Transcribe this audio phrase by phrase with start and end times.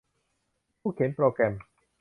[0.79, 1.53] ผู้เขียนโปรแกรม